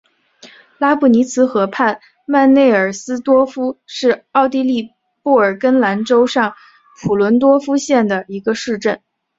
[0.79, 4.89] 拉布尼茨河畔曼内尔斯多夫是奥地利
[5.21, 6.55] 布尔根兰州上
[6.99, 8.99] 普伦多夫县的一个市镇。